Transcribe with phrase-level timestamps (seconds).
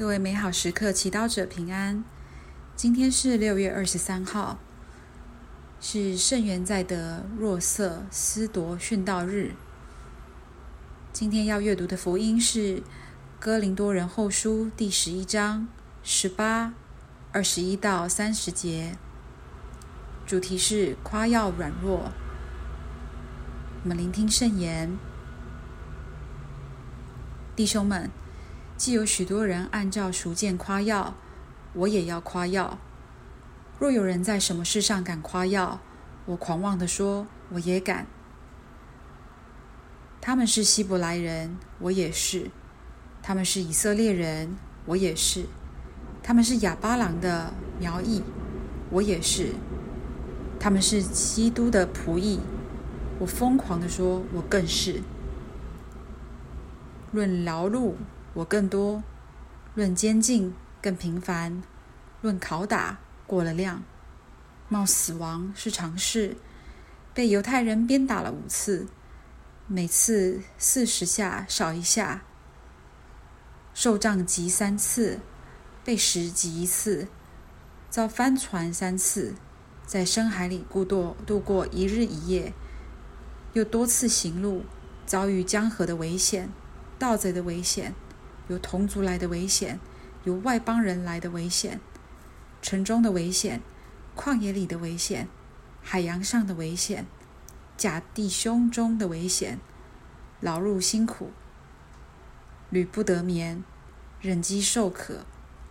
[0.00, 2.02] 各位美好时刻祈祷者平安。
[2.74, 4.58] 今天是六月二十三号，
[5.78, 9.52] 是圣元在德若瑟斯铎殉道日。
[11.12, 12.82] 今天要阅读的福音是
[13.38, 15.68] 哥林多人后书第十一章
[16.02, 16.72] 十八、
[17.32, 18.96] 二十一到三十节，
[20.26, 22.10] 主题是夸耀软弱。
[23.82, 24.96] 我们聆听圣言，
[27.54, 28.10] 弟兄们。
[28.80, 31.12] 既有许多人按照熟见夸耀，
[31.74, 32.78] 我也要夸耀。
[33.78, 35.80] 若有人在什么事上敢夸耀，
[36.24, 38.06] 我狂妄地说，我也敢。
[40.22, 42.50] 他们是希伯来人，我也是；
[43.22, 45.42] 他们是以色列人，我也是；
[46.22, 48.22] 他们是亚巴郎的苗裔，
[48.88, 49.48] 我也是；
[50.58, 52.40] 他们是基督的仆役，
[53.18, 55.02] 我疯狂地说，我更是。
[57.12, 57.92] 论劳碌。
[58.32, 59.02] 我更多，
[59.74, 61.62] 论监禁更频繁，
[62.22, 63.82] 论拷打过了量，
[64.68, 66.36] 冒死亡是常事。
[67.12, 68.86] 被犹太人鞭打了五次，
[69.66, 72.22] 每次四十下少一下。
[73.74, 75.18] 受杖击三次，
[75.84, 77.08] 被石击一次，
[77.90, 79.34] 遭翻船三次，
[79.84, 82.52] 在深海里孤度度过一日一夜，
[83.54, 84.64] 又多次行路，
[85.04, 86.48] 遭遇江河的危险，
[86.96, 87.92] 盗贼的危险。
[88.50, 89.78] 有同族来的危险，
[90.24, 91.80] 有外邦人来的危险，
[92.60, 93.62] 城中的危险，
[94.16, 95.28] 旷野里的危险，
[95.80, 97.06] 海洋上的危险，
[97.76, 99.60] 假弟兄中的危险，
[100.40, 101.30] 劳碌辛苦，
[102.70, 103.62] 屡不得眠，
[104.20, 105.24] 忍饥受渴，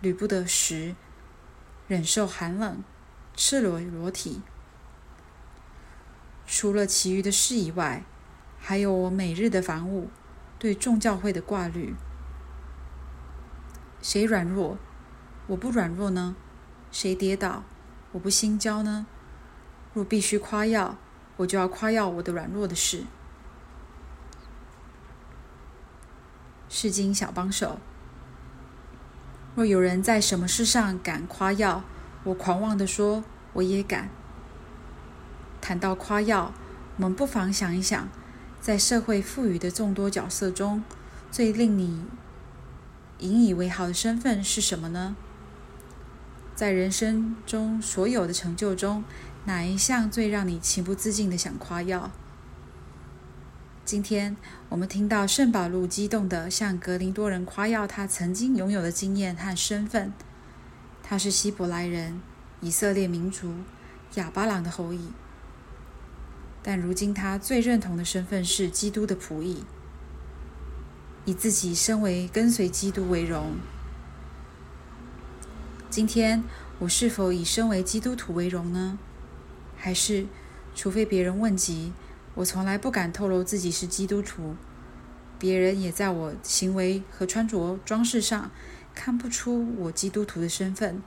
[0.00, 0.96] 屡不得食，
[1.86, 2.82] 忍受寒冷，
[3.36, 4.42] 赤裸裸体。
[6.44, 8.02] 除了其余的事以外，
[8.58, 10.10] 还有我每日的防务，
[10.58, 11.94] 对众教会的挂虑。
[14.04, 14.76] 谁软弱，
[15.46, 16.36] 我不软弱呢？
[16.92, 17.64] 谁跌倒，
[18.12, 19.06] 我不心焦呢？
[19.94, 20.98] 若必须夸耀，
[21.38, 23.04] 我就要夸耀我的软弱的事。
[26.68, 27.78] 释经小帮手。
[29.54, 31.82] 若有人在什么事上敢夸耀，
[32.24, 34.10] 我狂妄的说，我也敢。
[35.62, 36.52] 谈到夸耀，
[36.96, 38.10] 我们不妨想一想，
[38.60, 40.84] 在社会赋予的众多角色中，
[41.30, 42.04] 最令你
[43.24, 45.16] 引以为豪的身份是什么呢？
[46.54, 49.02] 在人生中所有的成就中，
[49.46, 52.10] 哪一项最让你情不自禁地想夸耀？
[53.84, 54.36] 今天
[54.68, 60.12] 我们听到圣保禄激动地向格林多人夸耀他曾经拥有的经验和身份。
[61.02, 62.20] 他是希伯来人，
[62.60, 63.54] 以色列民族，
[64.14, 65.10] 亚巴郎的后裔。
[66.62, 69.64] 但如今他最认同的身份是基督的仆役。
[71.24, 73.56] 以自己身为跟随基督为荣。
[75.88, 76.42] 今天
[76.80, 78.98] 我是否以身为基督徒为荣呢？
[79.76, 80.26] 还是，
[80.74, 81.92] 除非别人问及，
[82.34, 84.56] 我从来不敢透露自己是基督徒，
[85.38, 88.50] 别人也在我行为和穿着装饰上
[88.94, 91.02] 看不出我基督徒的身份。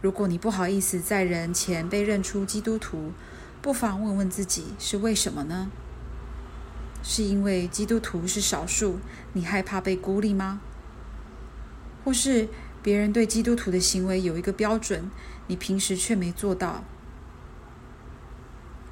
[0.00, 3.12] 如果你不好意思在人前被认出基督徒，
[3.60, 5.70] 不妨问问自己是为什么呢？
[7.02, 8.98] 是因为基督徒是少数，
[9.32, 10.60] 你害怕被孤立吗？
[12.04, 12.48] 或是
[12.82, 15.10] 别人对基督徒的行为有一个标准，
[15.46, 16.84] 你平时却没做到？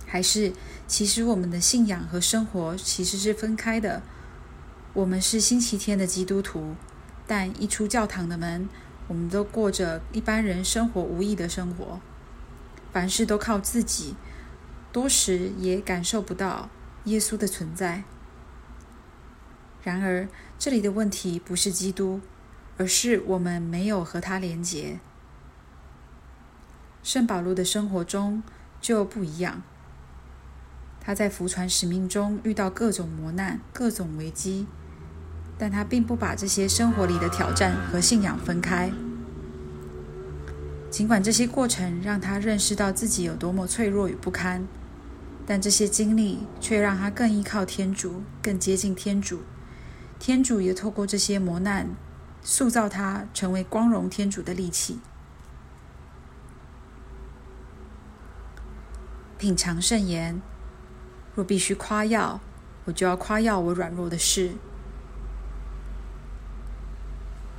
[0.06, 0.52] 还是
[0.86, 4.02] 其实我们的信仰和生活其实是分开的？
[4.94, 6.74] 我们是星期天的基督徒，
[7.26, 8.68] 但一出教堂的门，
[9.06, 12.00] 我们都过着一般人生活无意的生活，
[12.90, 14.16] 凡事都靠自己，
[14.90, 16.70] 多时也感受不到。
[17.04, 18.04] 耶稣的存在。
[19.82, 20.28] 然而，
[20.58, 22.20] 这里的问题不是基督，
[22.76, 24.98] 而是我们没有和他连结。
[27.02, 28.42] 圣保禄的生活中
[28.80, 29.62] 就不一样。
[31.00, 34.66] 他在福传使命中遇到各种磨难、各种危机，
[35.56, 38.92] 但他并不把这些生活里的挑战和信仰分开。
[40.90, 44.66] 尽管这些过程让他认识到自己有多么脆弱与不堪。
[45.50, 49.40] 但这些经历却让他更依靠天主，更接近天主。
[50.18, 51.88] 天主也透过这些磨难，
[52.42, 54.98] 塑造他成为光荣天主的利器。
[59.38, 60.42] 品尝圣言，
[61.34, 62.40] 若必须夸耀，
[62.84, 64.52] 我就要夸耀我软弱的事。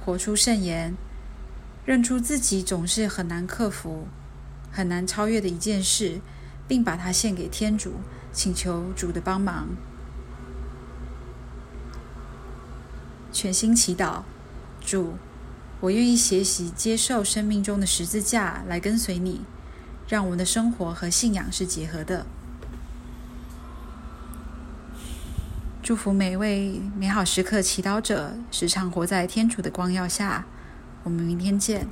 [0.05, 0.93] 活出圣言，
[1.85, 4.07] 认出自己总是很难克服、
[4.71, 6.21] 很难超越的一件事。
[6.69, 7.95] 并把它献给天主，
[8.31, 9.69] 请求主的帮忙。
[13.33, 14.21] 全心祈祷，
[14.79, 15.15] 主，
[15.79, 19.41] 我愿意学习接受生命中的十字架来跟随你，
[20.07, 22.27] 让我们的生活和信仰是结合的。
[25.81, 30.45] 祝福每位美好时刻祈祷者，时常活在天主的光耀下。
[31.03, 31.87] 我们明天见。